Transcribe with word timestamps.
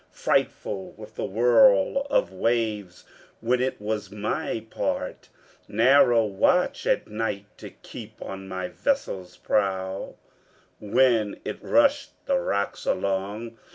Frightful 0.13 0.93
was 0.93 1.11
the 1.11 1.25
whirl 1.27 2.07
of 2.09 2.33
waves 2.33 3.05
when 3.39 3.61
it 3.61 3.79
was 3.79 4.09
my 4.09 4.65
part 4.67 5.29
Narrow 5.67 6.25
watch 6.25 6.87
at 6.87 7.07
night 7.07 7.45
to 7.59 7.69
keep 7.69 8.19
on 8.19 8.47
my 8.47 8.67
Vessel's 8.67 9.37
prow 9.37 10.15
When 10.79 11.39
it 11.45 11.61
rushed 11.61 12.13
the 12.25 12.39
rocks 12.39 12.87
along. 12.87 13.59